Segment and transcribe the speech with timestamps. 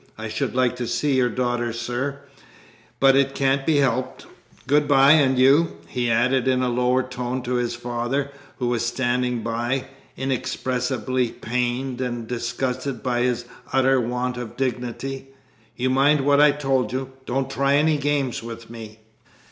[0.17, 2.17] I should like to see your daughter, sir;
[2.99, 4.25] but it can't be helped.
[4.65, 8.83] Good bye; and you," he added in a lower tone to his father, who was
[8.83, 9.85] standing by,
[10.17, 15.27] inexpressibly pained and disgusted by his utter want of dignity,
[15.75, 17.11] "you mind what I told you.
[17.27, 19.01] Don't try any games with me!"